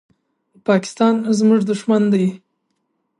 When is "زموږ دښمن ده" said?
1.37-2.25